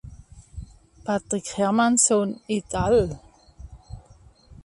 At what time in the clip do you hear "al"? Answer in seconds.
2.73-3.09